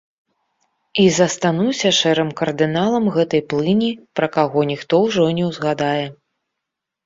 [1.03, 6.05] І застануся шэрым кардыналам гэтай плыні, пра каго ніхто ўжо не ўзгадае.